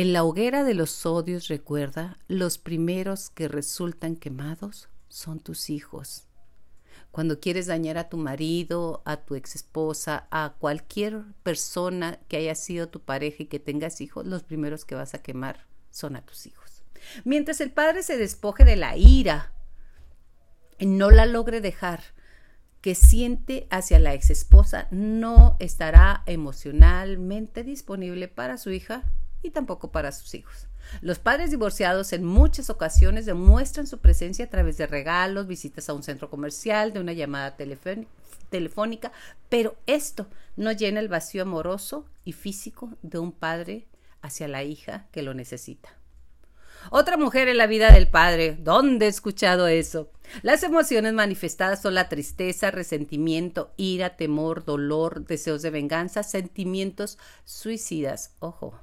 En 0.00 0.14
la 0.14 0.24
hoguera 0.24 0.64
de 0.64 0.72
los 0.72 1.04
odios, 1.04 1.48
recuerda, 1.48 2.16
los 2.26 2.56
primeros 2.56 3.28
que 3.28 3.48
resultan 3.48 4.16
quemados 4.16 4.88
son 5.08 5.40
tus 5.40 5.68
hijos 5.68 6.24
cuando 7.10 7.38
quieres 7.38 7.66
dañar 7.66 7.98
a 7.98 8.08
tu 8.08 8.16
marido, 8.16 9.02
a 9.04 9.18
tu 9.18 9.34
ex 9.34 9.56
esposa, 9.56 10.26
a 10.30 10.54
cualquier 10.58 11.22
persona 11.42 12.18
que 12.28 12.38
haya 12.38 12.54
sido 12.54 12.88
tu 12.88 13.00
pareja 13.00 13.42
y 13.42 13.46
que 13.46 13.58
tengas 13.58 14.00
hijos, 14.00 14.24
los 14.24 14.42
primeros 14.42 14.86
que 14.86 14.94
vas 14.94 15.12
a 15.12 15.20
quemar 15.20 15.66
son 15.90 16.16
a 16.16 16.24
tus 16.24 16.46
hijos. 16.46 16.82
Mientras 17.24 17.60
el 17.60 17.70
padre 17.70 18.02
se 18.02 18.16
despoje 18.16 18.64
de 18.64 18.76
la 18.76 18.96
ira 18.96 19.52
y 20.78 20.86
no 20.86 21.10
la 21.10 21.26
logre 21.26 21.60
dejar, 21.60 22.00
que 22.80 22.94
siente 22.94 23.66
hacia 23.68 23.98
la 23.98 24.14
ex 24.14 24.30
esposa, 24.30 24.88
no 24.90 25.58
estará 25.58 26.22
emocionalmente 26.24 27.64
disponible 27.64 28.28
para 28.28 28.56
su 28.56 28.70
hija 28.70 29.04
y 29.42 29.50
tampoco 29.50 29.90
para 29.90 30.12
sus 30.12 30.34
hijos. 30.34 30.66
Los 31.00 31.18
padres 31.18 31.50
divorciados 31.50 32.12
en 32.12 32.24
muchas 32.24 32.70
ocasiones 32.70 33.26
demuestran 33.26 33.86
su 33.86 33.98
presencia 33.98 34.46
a 34.46 34.50
través 34.50 34.76
de 34.76 34.86
regalos, 34.86 35.46
visitas 35.46 35.88
a 35.88 35.94
un 35.94 36.02
centro 36.02 36.30
comercial, 36.30 36.92
de 36.92 37.00
una 37.00 37.12
llamada 37.12 37.56
telefónica, 37.56 39.12
pero 39.48 39.76
esto 39.86 40.26
no 40.56 40.72
llena 40.72 41.00
el 41.00 41.08
vacío 41.08 41.42
amoroso 41.42 42.06
y 42.24 42.32
físico 42.32 42.90
de 43.02 43.18
un 43.18 43.32
padre 43.32 43.86
hacia 44.22 44.48
la 44.48 44.62
hija 44.62 45.06
que 45.12 45.22
lo 45.22 45.34
necesita. 45.34 46.00
Otra 46.90 47.18
mujer 47.18 47.48
en 47.48 47.58
la 47.58 47.66
vida 47.66 47.92
del 47.92 48.08
padre. 48.08 48.56
¿Dónde 48.58 49.04
he 49.04 49.08
escuchado 49.08 49.68
eso? 49.68 50.10
Las 50.42 50.62
emociones 50.62 51.12
manifestadas 51.12 51.82
son 51.82 51.94
la 51.94 52.08
tristeza, 52.08 52.70
resentimiento, 52.70 53.74
ira, 53.76 54.16
temor, 54.16 54.64
dolor, 54.64 55.26
deseos 55.26 55.60
de 55.60 55.70
venganza, 55.70 56.22
sentimientos 56.22 57.18
suicidas. 57.44 58.32
Ojo. 58.38 58.80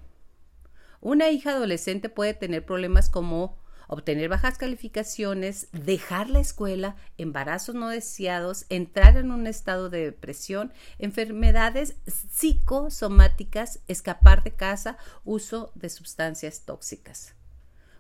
Una 1.01 1.29
hija 1.29 1.51
adolescente 1.51 2.09
puede 2.09 2.33
tener 2.33 2.65
problemas 2.65 3.09
como 3.09 3.57
obtener 3.87 4.29
bajas 4.29 4.57
calificaciones, 4.57 5.69
dejar 5.71 6.29
la 6.29 6.39
escuela, 6.39 6.95
embarazos 7.17 7.75
no 7.75 7.89
deseados, 7.89 8.65
entrar 8.69 9.17
en 9.17 9.31
un 9.31 9.47
estado 9.47 9.89
de 9.89 10.03
depresión, 10.03 10.73
enfermedades 10.99 11.95
psicosomáticas, 12.05 13.79
escapar 13.87 14.43
de 14.43 14.51
casa, 14.51 14.97
uso 15.23 15.71
de 15.75 15.89
sustancias 15.89 16.63
tóxicas. 16.65 17.33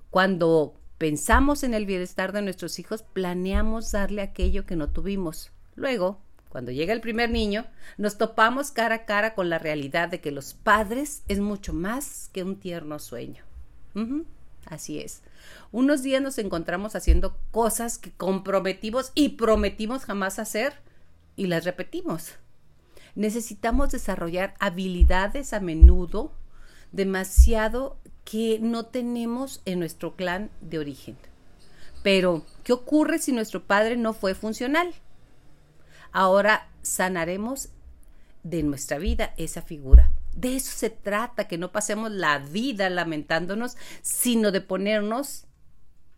Cuando 0.09 0.79
pensamos 0.97 1.63
en 1.63 1.73
el 1.73 1.85
bienestar 1.85 2.33
de 2.33 2.41
nuestros 2.41 2.79
hijos, 2.79 3.03
planeamos 3.03 3.91
darle 3.91 4.21
aquello 4.21 4.65
que 4.65 4.75
no 4.75 4.89
tuvimos. 4.89 5.51
Luego, 5.75 6.21
cuando 6.49 6.71
llega 6.71 6.93
el 6.93 7.01
primer 7.01 7.29
niño, 7.29 7.65
nos 7.97 8.17
topamos 8.17 8.71
cara 8.71 8.95
a 8.95 9.05
cara 9.05 9.35
con 9.35 9.49
la 9.49 9.59
realidad 9.59 10.09
de 10.09 10.21
que 10.21 10.31
los 10.31 10.53
padres 10.53 11.23
es 11.27 11.39
mucho 11.39 11.73
más 11.73 12.29
que 12.33 12.43
un 12.43 12.57
tierno 12.57 12.99
sueño. 12.99 13.43
así 14.65 14.99
es. 14.99 15.21
Unos 15.71 16.03
días 16.03 16.21
nos 16.21 16.37
encontramos 16.37 16.95
haciendo 16.95 17.37
cosas 17.51 17.97
que 17.97 18.11
comprometimos 18.11 19.11
y 19.15 19.29
prometimos 19.29 20.05
jamás 20.05 20.39
hacer 20.39 20.73
y 21.35 21.47
las 21.47 21.65
repetimos. 21.65 22.33
Necesitamos 23.15 23.91
desarrollar 23.91 24.53
habilidades 24.59 25.53
a 25.53 25.59
menudo 25.59 26.31
demasiado 26.91 27.97
que 28.23 28.59
no 28.61 28.85
tenemos 28.85 29.61
en 29.65 29.79
nuestro 29.79 30.15
clan 30.15 30.49
de 30.61 30.79
origen. 30.79 31.17
Pero, 32.03 32.45
¿qué 32.63 32.73
ocurre 32.73 33.19
si 33.19 33.31
nuestro 33.31 33.63
padre 33.63 33.97
no 33.97 34.13
fue 34.13 34.35
funcional? 34.35 34.93
Ahora 36.11 36.69
sanaremos 36.81 37.69
de 38.43 38.63
nuestra 38.63 38.97
vida 38.97 39.33
esa 39.37 39.61
figura. 39.61 40.11
De 40.35 40.55
eso 40.55 40.71
se 40.71 40.89
trata, 40.89 41.47
que 41.47 41.57
no 41.57 41.71
pasemos 41.71 42.11
la 42.11 42.39
vida 42.39 42.89
lamentándonos, 42.89 43.75
sino 44.01 44.51
de 44.51 44.61
ponernos 44.61 45.45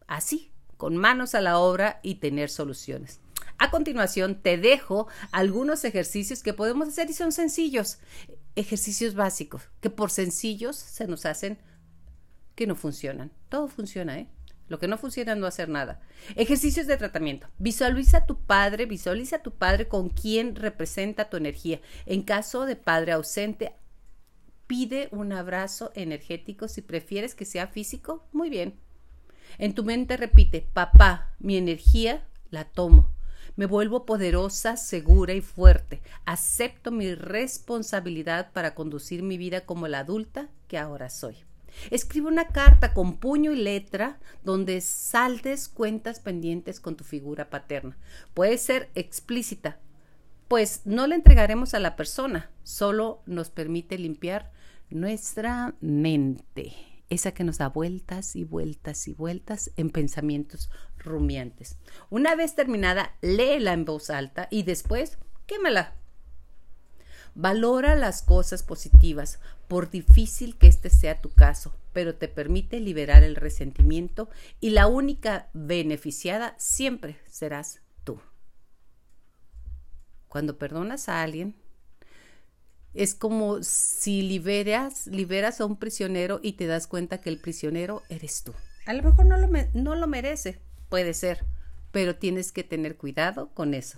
así, 0.08 0.52
con 0.78 0.98
manos 0.98 1.36
a 1.36 1.42
la 1.42 1.58
obra 1.58 2.00
y 2.04 2.16
tener 2.16 2.50
soluciones. 2.50 3.20
A 3.58 3.72
continuación, 3.72 4.42
te 4.42 4.58
dejo 4.58 5.08
algunos 5.32 5.84
ejercicios 5.84 6.44
que 6.44 6.54
podemos 6.54 6.88
hacer 6.88 7.10
y 7.10 7.14
son 7.14 7.32
sencillos, 7.32 8.00
ejercicios 8.56 9.16
básicos, 9.16 9.64
que 9.82 9.90
por 9.90 10.12
sencillos 10.12 10.76
se 10.76 11.08
nos 11.08 11.26
hacen 11.26 11.60
que 12.56 12.68
no 12.68 12.76
funcionan. 12.76 13.32
Todo 13.50 13.68
funciona, 13.68 14.20
¿eh? 14.20 14.28
Lo 14.70 14.80
que 14.80 14.88
no 14.88 14.98
funciona 14.98 15.36
no 15.36 15.48
hacer 15.48 15.68
nada. 15.68 16.00
Ejercicios 16.36 16.88
de 16.88 16.96
tratamiento. 16.96 17.48
Visualiza 17.58 18.20
a 18.20 18.26
tu 18.26 18.40
padre, 18.40 18.86
visualiza 18.86 19.38
a 19.38 19.42
tu 19.42 19.52
padre 19.52 19.88
con 19.88 20.10
quien 20.10 20.56
representa 20.56 21.30
tu 21.30 21.38
energía. 21.38 21.82
En 22.06 22.22
caso 22.22 22.66
de 22.66 22.76
padre 22.76 23.14
ausente, 23.14 23.74
pide 24.68 25.10
un 25.12 25.34
abrazo 25.34 25.92
energético. 25.96 26.68
Si 26.68 26.82
prefieres 26.82 27.34
que 27.34 27.46
sea 27.46 27.68
físico, 27.68 28.28
muy 28.32 28.52
bien. 28.52 28.80
En 29.58 29.74
tu 29.74 29.84
mente 29.84 30.16
repite, 30.16 30.62
papá, 30.62 31.34
mi 31.40 31.58
energía 31.58 32.28
la 32.52 32.66
tomo. 32.66 33.16
Me 33.56 33.66
vuelvo 33.66 34.06
poderosa, 34.06 34.78
segura 34.78 35.34
y 35.34 35.42
fuerte. 35.42 36.02
Acepto 36.26 36.92
mi 36.92 37.16
responsabilidad 37.16 38.52
para 38.54 38.76
conducir 38.76 39.24
mi 39.24 39.38
vida 39.38 39.66
como 39.66 39.88
la 39.88 40.00
adulta 40.00 40.50
que 40.68 40.78
ahora 40.78 41.10
soy. 41.10 41.49
Escribe 41.92 42.28
una 42.28 42.48
carta 42.48 42.94
con 42.94 43.18
puño 43.18 43.52
y 43.52 43.58
letra 43.58 44.20
donde 44.44 44.82
saldes 44.82 45.70
cuentas 45.70 46.20
pendientes 46.20 46.80
con 46.80 46.96
tu 46.96 47.04
figura 47.04 47.50
paterna. 47.50 47.98
Puede 48.34 48.58
ser 48.58 48.90
explícita, 48.96 49.80
pues 50.48 50.82
no 50.86 51.08
le 51.08 51.16
entregaremos 51.16 51.74
a 51.74 51.80
la 51.80 51.96
persona, 51.96 52.50
solo 52.64 53.22
nos 53.26 53.50
permite 53.50 53.98
limpiar 53.98 54.52
nuestra 54.90 55.76
mente, 55.80 56.74
esa 57.10 57.34
que 57.34 57.44
nos 57.44 57.60
da 57.60 57.70
vueltas 57.70 58.36
y 58.36 58.44
vueltas 58.44 59.08
y 59.08 59.14
vueltas 59.14 59.72
en 59.76 59.92
pensamientos 59.92 60.72
rumiantes. 60.98 61.78
Una 62.10 62.36
vez 62.36 62.56
terminada, 62.56 63.16
léela 63.22 63.74
en 63.74 63.86
voz 63.86 64.10
alta 64.10 64.48
y 64.50 64.64
después 64.64 65.20
quémala. 65.46 65.99
Valora 67.42 67.96
las 67.96 68.22
cosas 68.22 68.64
positivas, 68.64 69.40
por 69.70 69.90
difícil 69.90 70.58
que 70.58 70.68
este 70.68 70.90
sea 70.90 71.22
tu 71.22 71.30
caso, 71.30 71.74
pero 71.94 72.14
te 72.16 72.28
permite 72.28 72.82
liberar 72.82 73.24
el 73.24 73.38
resentimiento 73.38 74.28
y 74.60 74.72
la 74.72 74.88
única 74.88 75.48
beneficiada 75.54 76.54
siempre 76.58 77.16
serás 77.30 77.80
tú. 78.04 78.20
Cuando 80.28 80.58
perdonas 80.58 81.08
a 81.08 81.22
alguien, 81.22 81.56
es 82.94 83.16
como 83.16 83.64
si 83.64 84.22
liberas, 84.22 85.08
liberas 85.08 85.62
a 85.62 85.66
un 85.66 85.78
prisionero 85.78 86.42
y 86.44 86.54
te 86.58 86.68
das 86.68 86.88
cuenta 86.88 87.22
que 87.22 87.30
el 87.30 87.40
prisionero 87.40 88.04
eres 88.10 88.44
tú. 88.44 88.54
A 88.86 88.94
lo 88.94 89.02
mejor 89.02 89.28
no 89.28 89.38
lo, 89.38 89.48
no 89.74 89.96
lo 89.96 90.08
merece, 90.08 90.60
puede 90.90 91.14
ser, 91.14 91.46
pero 91.94 92.18
tienes 92.18 92.52
que 92.52 92.66
tener 92.66 92.98
cuidado 92.98 93.48
con 93.54 93.74
eso. 93.74 93.98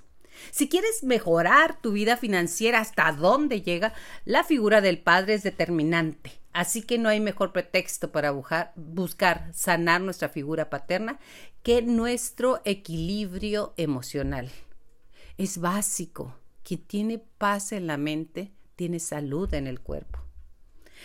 Si 0.51 0.69
quieres 0.69 1.03
mejorar 1.03 1.79
tu 1.81 1.91
vida 1.91 2.17
financiera 2.17 2.79
hasta 2.79 3.11
dónde 3.11 3.61
llega, 3.61 3.93
la 4.25 4.43
figura 4.43 4.81
del 4.81 4.99
padre 4.99 5.35
es 5.35 5.43
determinante. 5.43 6.31
Así 6.53 6.81
que 6.81 6.97
no 6.97 7.09
hay 7.09 7.19
mejor 7.19 7.53
pretexto 7.53 8.11
para 8.11 8.31
buscar 8.75 9.49
sanar 9.53 10.01
nuestra 10.01 10.29
figura 10.29 10.69
paterna 10.69 11.19
que 11.63 11.81
nuestro 11.81 12.61
equilibrio 12.65 13.73
emocional. 13.77 14.49
Es 15.37 15.59
básico. 15.59 16.35
Quien 16.63 16.81
tiene 16.81 17.17
paz 17.17 17.71
en 17.71 17.87
la 17.87 17.97
mente 17.97 18.51
tiene 18.75 18.99
salud 18.99 19.53
en 19.53 19.67
el 19.67 19.79
cuerpo. 19.79 20.19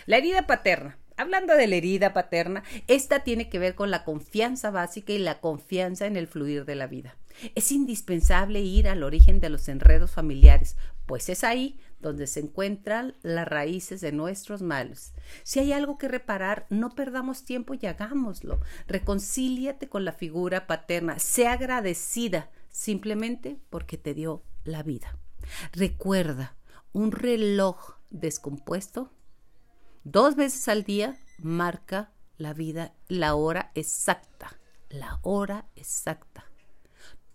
La 0.07 0.19
herida 0.19 0.47
paterna. 0.47 0.99
Hablando 1.17 1.55
de 1.55 1.67
la 1.67 1.77
herida 1.77 2.13
paterna, 2.13 2.63
esta 2.89 3.25
tiene 3.25 3.49
que 3.49 3.59
ver 3.59 3.75
con 3.75 3.91
la 3.91 4.05
confianza 4.05 4.71
básica 4.71 5.15
y 5.15 5.19
la 5.19 5.41
confianza 5.41 6.07
en 6.07 6.17
el 6.17 6.27
fluir 6.27 6.67
de 6.67 6.75
la 6.75 6.87
vida. 6.87 7.17
Es 7.55 7.73
indispensable 7.73 8.61
ir 8.61 8.89
al 8.89 9.03
origen 9.03 9.41
de 9.41 9.51
los 9.51 9.69
enredos 9.69 10.11
familiares, 10.11 10.77
pues 11.07 11.29
es 11.29 11.45
ahí 11.45 11.79
donde 12.01 12.27
se 12.27 12.41
encuentran 12.41 13.15
las 13.23 13.47
raíces 13.49 14.01
de 14.01 14.13
nuestros 14.13 14.63
males. 14.63 15.15
Si 15.43 15.61
hay 15.61 15.73
algo 15.73 15.99
que 15.99 16.09
reparar, 16.09 16.67
no 16.71 16.91
perdamos 16.91 17.45
tiempo 17.45 17.75
y 17.75 17.87
hagámoslo. 17.87 18.61
Reconcíliate 18.87 19.89
con 19.89 20.05
la 20.05 20.13
figura 20.13 20.67
paterna, 20.67 21.19
sea 21.19 21.53
agradecida 21.53 22.51
simplemente 22.71 23.59
porque 23.71 23.97
te 23.97 24.15
dio 24.15 24.43
la 24.65 24.83
vida. 24.83 25.17
Recuerda, 25.73 26.57
un 26.93 27.13
reloj 27.13 27.97
descompuesto 28.11 29.13
dos 30.05 30.37
veces 30.37 30.69
al 30.69 30.85
día 30.85 31.17
marca 31.39 32.13
la 32.39 32.53
vida, 32.53 32.95
la 33.09 33.35
hora 33.35 33.71
exacta, 33.75 34.59
la 34.89 35.19
hora 35.23 35.67
exacta. 35.75 36.46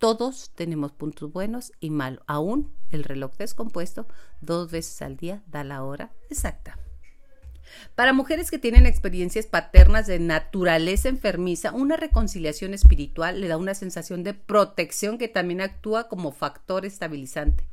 Todos 0.01 0.49
tenemos 0.55 0.93
puntos 0.93 1.31
buenos 1.31 1.73
y 1.79 1.91
malos. 1.91 2.23
Aún 2.25 2.73
el 2.89 3.03
reloj 3.03 3.37
descompuesto 3.37 4.07
dos 4.41 4.71
veces 4.71 4.99
al 5.03 5.15
día 5.15 5.43
da 5.45 5.63
la 5.63 5.83
hora 5.83 6.11
exacta. 6.31 6.79
Para 7.93 8.11
mujeres 8.11 8.49
que 8.49 8.57
tienen 8.57 8.87
experiencias 8.87 9.45
paternas 9.45 10.07
de 10.07 10.17
naturaleza 10.17 11.07
enfermiza, 11.07 11.71
una 11.71 11.97
reconciliación 11.97 12.73
espiritual 12.73 13.41
le 13.41 13.47
da 13.47 13.57
una 13.57 13.75
sensación 13.75 14.23
de 14.23 14.33
protección 14.33 15.19
que 15.19 15.27
también 15.27 15.61
actúa 15.61 16.07
como 16.07 16.31
factor 16.31 16.83
estabilizante. 16.83 17.67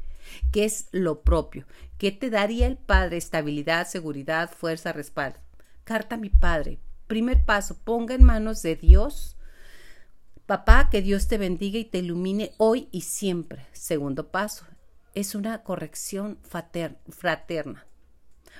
¿Qué 0.53 0.67
es 0.67 0.89
lo 0.93 1.23
propio? 1.23 1.65
¿Qué 1.97 2.13
te 2.13 2.29
daría 2.29 2.67
el 2.67 2.77
Padre? 2.77 3.17
Estabilidad, 3.17 3.89
seguridad, 3.89 4.51
fuerza, 4.51 4.93
respaldo. 4.93 5.39
Carta 5.85 6.17
a 6.17 6.19
mi 6.19 6.29
Padre. 6.29 6.79
Primer 7.07 7.47
paso, 7.47 7.79
ponga 7.83 8.15
en 8.15 8.23
manos 8.23 8.61
de 8.61 8.77
Dios 8.77 9.38
Papá, 10.49 10.89
que 10.89 11.03
Dios 11.03 11.29
te 11.29 11.37
bendiga 11.37 11.79
y 11.79 11.85
te 11.85 11.99
ilumine 11.99 12.55
hoy 12.57 12.89
y 12.91 13.03
siempre. 13.03 13.67
Segundo 13.73 14.31
paso, 14.31 14.65
es 15.15 15.35
una 15.35 15.63
corrección 15.63 16.39
fraterna. 16.41 17.87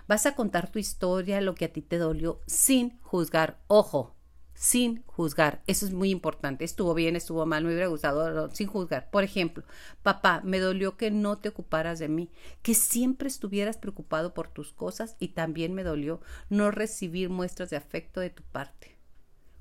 Vas 0.07 0.27
a 0.27 0.35
contar 0.35 0.71
tu 0.71 0.79
historia, 0.79 1.41
lo 1.41 1.55
que 1.55 1.65
a 1.65 1.73
ti 1.73 1.81
te 1.81 1.97
dolió, 1.97 2.43
sin 2.47 3.01
juzgar. 3.01 3.63
Ojo, 3.69 4.15
sin 4.53 5.03
juzgar. 5.05 5.63
Eso 5.67 5.87
es 5.87 5.95
muy 5.95 6.11
importante. 6.11 6.63
Estuvo 6.63 6.93
bien, 6.93 7.17
estuvo 7.17 7.47
mal, 7.47 7.65
me 7.65 7.71
hubiera 7.71 7.87
gustado, 7.87 8.51
sin 8.55 8.67
juzgar. 8.67 9.09
Por 9.09 9.25
ejemplo, 9.25 9.65
papá, 10.03 10.43
me 10.45 10.61
dolió 10.61 10.99
que 10.99 11.11
no 11.11 11.39
te 11.39 11.49
ocuparas 11.49 11.99
de 11.99 12.09
mí, 12.09 12.31
que 12.61 12.75
siempre 12.75 13.29
estuvieras 13.29 13.79
preocupado 13.79 14.35
por 14.35 14.49
tus 14.49 14.75
cosas 14.75 15.17
y 15.19 15.29
también 15.29 15.73
me 15.73 15.85
dolió 15.85 16.21
no 16.51 16.71
recibir 16.71 17.31
muestras 17.31 17.71
de 17.71 17.79
afecto 17.79 18.21
de 18.21 18.29
tu 18.29 18.43
parte. 18.43 18.99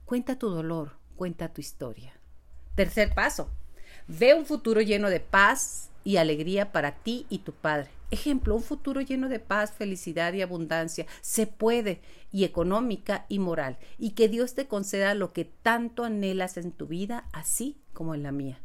Cuenta 0.03 0.37
tu 0.37 0.49
dolor, 0.49 0.97
cuenta 1.15 1.53
tu 1.53 1.61
historia. 1.61 2.16
Tercer 2.77 3.15
paso, 3.15 3.49
ve 4.07 4.35
un 4.35 4.45
futuro 4.45 4.81
lleno 4.81 5.09
de 5.09 5.19
paz 5.19 5.89
y 6.03 6.17
alegría 6.17 6.71
para 6.71 6.91
ti 6.91 7.25
y 7.27 7.39
tu 7.39 7.51
padre. 7.51 7.89
Ejemplo, 8.11 8.53
un 8.53 8.61
futuro 8.61 9.01
lleno 9.01 9.29
de 9.29 9.39
paz, 9.39 9.71
felicidad 9.71 10.31
y 10.33 10.43
abundancia 10.43 11.07
se 11.21 11.47
puede, 11.47 12.01
y 12.31 12.43
económica 12.43 13.25
y 13.29 13.39
moral, 13.39 13.79
y 13.97 14.11
que 14.11 14.29
Dios 14.29 14.53
te 14.53 14.67
conceda 14.67 15.15
lo 15.15 15.33
que 15.33 15.43
tanto 15.43 16.03
anhelas 16.03 16.55
en 16.57 16.71
tu 16.71 16.85
vida, 16.85 17.27
así 17.33 17.81
como 17.93 18.13
en 18.13 18.21
la 18.21 18.31
mía. 18.31 18.61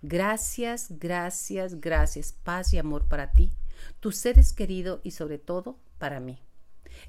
Gracias, 0.00 0.86
gracias, 1.00 1.80
gracias, 1.80 2.32
paz 2.44 2.72
y 2.72 2.78
amor 2.78 3.08
para 3.08 3.32
ti, 3.32 3.50
tus 3.98 4.14
seres 4.14 4.52
queridos 4.52 5.00
y 5.02 5.10
sobre 5.10 5.38
todo 5.38 5.76
para 5.98 6.20
mí. 6.20 6.38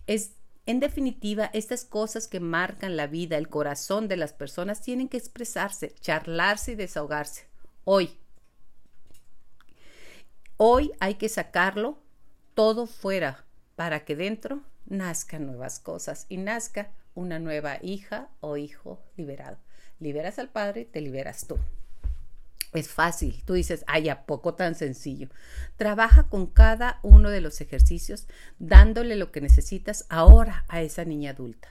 Es 0.08 0.32
en 0.66 0.80
definitiva, 0.80 1.50
estas 1.54 1.86
cosas 1.86 2.28
que 2.28 2.40
marcan 2.40 2.96
la 2.96 3.08
vida, 3.08 3.38
el 3.38 3.50
corazón 3.50 4.08
de 4.08 4.18
las 4.18 4.34
personas, 4.34 4.82
tienen 4.82 5.10
que 5.10 5.18
expresarse, 5.18 5.96
charlarse 6.00 6.74
y 6.74 6.76
desahogarse. 6.76 7.48
Hoy. 7.84 8.18
Hoy 10.58 10.92
hay 11.00 11.16
que 11.16 11.30
sacarlo 11.30 11.98
todo 12.54 12.86
fuera 12.86 13.44
para 13.76 14.06
que 14.06 14.16
dentro 14.16 14.62
nazcan 14.86 15.48
nuevas 15.48 15.80
cosas 15.80 16.28
y 16.30 16.38
nazca 16.38 16.92
una 17.16 17.40
nueva 17.40 17.78
hija 17.82 18.30
o 18.40 18.58
hijo 18.58 19.02
liberado. 19.18 19.58
Liberas 20.00 20.38
al 20.38 20.50
Padre, 20.50 20.86
te 20.86 21.02
liberas 21.02 21.48
tú. 21.48 21.58
Es 22.74 22.88
fácil. 22.88 23.44
Tú 23.46 23.54
dices, 23.54 23.84
ay, 23.88 24.10
¿a 24.10 24.26
poco 24.26 24.54
tan 24.54 24.76
sencillo? 24.76 25.30
Trabaja 25.76 26.24
con 26.24 26.48
cada 26.48 27.00
uno 27.04 27.30
de 27.30 27.42
los 27.42 27.60
ejercicios, 27.60 28.28
dándole 28.60 29.16
lo 29.16 29.32
que 29.32 29.42
necesitas 29.42 30.06
ahora 30.10 30.66
a 30.70 30.82
esa 30.82 31.04
niña 31.04 31.32
adulta. 31.32 31.68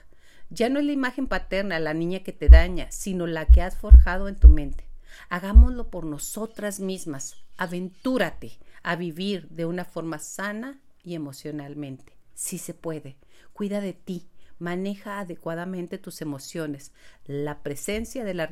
Ya 0.49 0.69
no 0.69 0.79
es 0.79 0.85
la 0.85 0.91
imagen 0.91 1.27
paterna, 1.27 1.79
la 1.79 1.93
niña 1.93 2.19
que 2.19 2.33
te 2.33 2.49
daña, 2.49 2.91
sino 2.91 3.25
la 3.25 3.45
que 3.45 3.61
has 3.61 3.77
forjado 3.77 4.27
en 4.27 4.35
tu 4.35 4.47
mente. 4.47 4.85
Hagámoslo 5.29 5.89
por 5.89 6.05
nosotras 6.05 6.79
mismas. 6.79 7.35
Aventúrate 7.57 8.59
a 8.83 8.95
vivir 8.95 9.47
de 9.49 9.65
una 9.65 9.85
forma 9.85 10.19
sana 10.19 10.79
y 11.03 11.15
emocionalmente. 11.15 12.13
Si 12.35 12.57
se 12.57 12.73
puede. 12.73 13.17
Cuida 13.53 13.81
de 13.81 13.93
ti 13.93 14.27
maneja 14.61 15.19
adecuadamente 15.19 15.97
tus 15.97 16.21
emociones. 16.21 16.93
La 17.25 17.63
presencia 17.63 18.23
de 18.23 18.35
la 18.35 18.47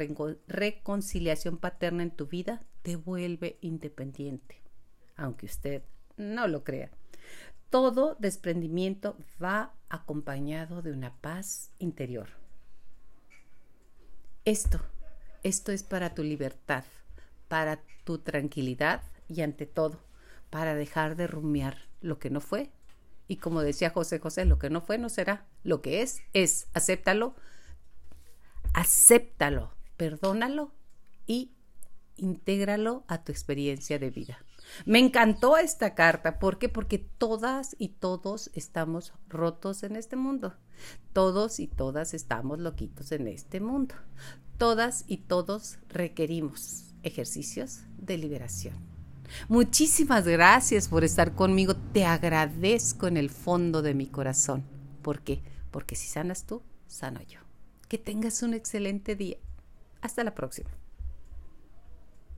reconciliación 0.48 1.58
paterna 1.58 2.04
en 2.04 2.12
tu 2.12 2.26
vida 2.26 2.64
te 2.82 2.96
vuelve 2.96 3.60
independiente, 3.62 4.60
aunque 5.16 5.46
usted 5.46 5.84
no 6.18 6.48
lo 6.48 6.64
crea. 6.64 6.90
Todo 7.70 8.16
desprendimiento 8.20 9.18
va 9.42 9.74
acompañado 9.88 10.82
de 10.82 10.92
una 10.92 11.14
paz 11.14 11.70
interior. 11.78 12.30
Esto, 14.46 14.82
esto 15.44 15.72
es 15.72 15.84
para 15.84 16.16
tu 16.16 16.24
libertad, 16.24 16.86
para 17.48 17.84
tu 18.04 18.18
tranquilidad 18.18 19.04
y 19.28 19.42
ante 19.42 19.68
todo, 19.68 20.00
para 20.50 20.74
dejar 20.74 21.16
de 21.16 21.28
rumiar 21.28 21.78
lo 22.02 22.18
que 22.18 22.32
no 22.32 22.42
fue 22.42 22.72
y 23.30 23.38
como 23.38 23.62
decía 23.62 23.92
José 23.92 24.18
José, 24.18 24.44
lo 24.44 24.58
que 24.58 24.72
no 24.72 24.82
fue 24.82 24.98
no 24.98 25.08
será. 25.08 25.46
Lo 25.64 25.84
que 25.84 26.02
es, 26.02 26.24
es. 26.34 26.68
Acéptalo, 26.74 27.36
acéptalo, 28.74 29.72
perdónalo 29.98 30.74
y 31.28 31.54
intégralo 32.16 33.04
a 33.08 33.24
tu 33.24 33.32
experiencia 33.32 34.00
de 34.00 34.10
vida. 34.10 34.44
Me 34.86 34.98
encantó 34.98 35.58
esta 35.58 35.94
carta. 35.94 36.40
¿Por 36.40 36.58
qué? 36.58 36.70
Porque 36.70 36.98
todas 36.98 37.76
y 37.78 37.90
todos 37.90 38.50
estamos 38.56 39.14
rotos 39.28 39.84
en 39.84 39.96
este 39.96 40.16
mundo. 40.16 40.56
Todos 41.14 41.60
y 41.60 41.68
todas 41.68 42.16
estamos 42.16 42.58
loquitos 42.60 43.12
en 43.12 43.28
este 43.28 43.60
mundo. 43.60 43.94
Todas 44.58 45.06
y 45.08 45.18
todos 45.18 45.78
requerimos 45.88 46.96
ejercicios 47.04 47.82
de 48.00 48.18
liberación. 48.18 48.89
Muchísimas 49.48 50.26
gracias 50.26 50.88
por 50.88 51.04
estar 51.04 51.34
conmigo. 51.34 51.76
Te 51.76 52.06
agradezco 52.06 53.08
en 53.08 53.18
el 53.18 53.30
fondo 53.30 53.82
de 53.82 53.94
mi 53.94 54.08
corazón. 54.08 54.64
¿Por 55.02 55.22
qué? 55.22 55.42
porque 55.72 55.96
si 55.96 56.08
sanas 56.08 56.46
tú, 56.46 56.62
sano 56.88 57.22
yo. 57.24 57.40
Que 57.88 57.98
tengas 57.98 58.44
un 58.44 58.54
excelente 58.54 59.16
día. 59.16 59.38
Hasta 60.02 60.24
la 60.24 60.36
próxima. 60.36 60.70